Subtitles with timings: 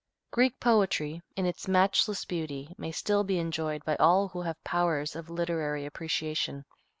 [0.31, 5.15] Greek poetry, in its matchless beauty, may still be enjoyed by all who have powers
[5.15, 6.65] of literary appreciation.